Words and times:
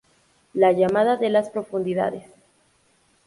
La 0.55 0.71
llamada 0.71 1.15
de 1.15 1.29
las 1.29 1.51
profundidades. 1.51 2.25